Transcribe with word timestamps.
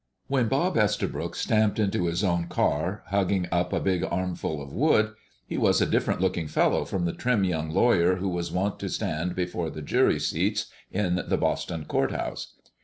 When 0.25 0.47
Bob 0.47 0.77
Estabrook 0.79 1.35
stamped 1.35 1.77
into 1.77 2.07
his 2.07 2.23
own 2.23 2.47
car, 2.47 3.03
hugging 3.09 3.47
up 3.51 3.71
a 3.71 3.79
big 3.79 4.03
armful 4.03 4.59
of 4.59 4.73
wood, 4.73 5.13
he 5.45 5.59
was 5.59 5.79
a 5.79 5.85
different 5.85 6.19
looking 6.21 6.47
fellow 6.47 6.85
from 6.85 7.05
the 7.05 7.13
trim 7.13 7.43
young 7.43 7.69
lawyer 7.69 8.15
who 8.15 8.29
was 8.29 8.51
wont 8.51 8.79
to 8.79 8.89
stand 8.89 9.35
before 9.35 9.69
the 9.69 9.83
jury 9.83 10.19
seats 10.19 10.65
in 10.91 11.21
the 11.27 11.37
Boston 11.37 11.85
Court 11.85 12.13
House. 12.13 12.55